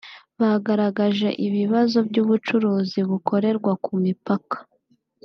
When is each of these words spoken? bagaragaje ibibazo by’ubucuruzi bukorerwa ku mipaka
bagaragaje 0.41 1.27
ibibazo 1.47 1.97
by’ubucuruzi 2.07 2.99
bukorerwa 3.09 3.71
ku 3.83 3.91
mipaka 4.03 4.57